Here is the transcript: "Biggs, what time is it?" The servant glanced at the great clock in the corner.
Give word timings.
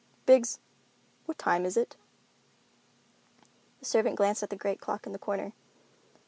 "Biggs, 0.25 0.57
what 1.27 1.37
time 1.37 1.63
is 1.63 1.77
it?" 1.77 1.95
The 3.81 3.85
servant 3.85 4.15
glanced 4.15 4.41
at 4.41 4.49
the 4.49 4.55
great 4.55 4.81
clock 4.81 5.05
in 5.05 5.13
the 5.13 5.19
corner. 5.19 5.53